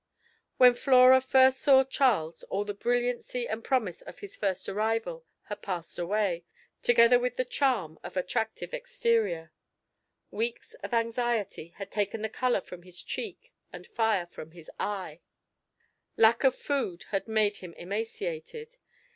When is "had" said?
5.43-5.61, 11.77-11.91, 17.11-17.27